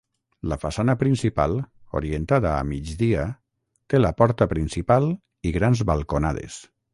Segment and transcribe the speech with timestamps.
[0.51, 1.51] La façana principal,
[1.99, 3.27] orientada a migdia,
[3.95, 5.07] té la porta principal
[5.51, 6.59] i grans balconades.